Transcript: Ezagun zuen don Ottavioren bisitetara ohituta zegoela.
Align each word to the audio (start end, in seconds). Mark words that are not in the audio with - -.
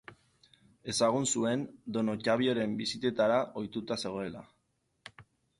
Ezagun 0.93 1.27
zuen 1.33 1.67
don 1.97 2.09
Ottavioren 2.15 2.73
bisitetara 2.81 3.39
ohituta 3.63 4.03
zegoela. 4.07 4.47